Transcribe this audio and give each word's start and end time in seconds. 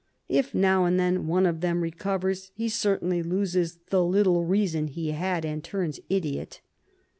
If 0.29 0.55
now 0.55 0.85
and 0.85 0.99
then 0.99 1.27
one 1.27 1.45
of 1.45 1.61
them 1.61 1.81
recovers, 1.83 2.49
he 2.55 2.69
certainly 2.69 3.21
loses 3.21 3.77
the 3.91 4.03
little 4.03 4.43
reason 4.43 4.87
he 4.87 5.11
had 5.11 5.45
and 5.45 5.63
turns 5.63 5.99
idiot." 6.09 6.59